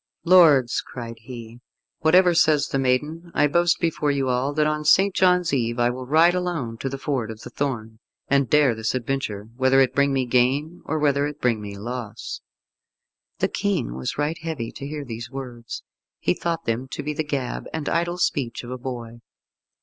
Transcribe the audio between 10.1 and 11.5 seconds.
me gain or whether it